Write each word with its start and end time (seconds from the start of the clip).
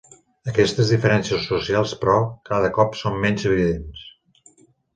Aquestes 0.51 0.93
diferències 0.93 1.45
socials, 1.49 1.93
però, 2.05 2.17
cada 2.51 2.73
cop 2.81 2.99
són 3.03 3.23
menys 3.27 3.49
evidents. 3.53 4.05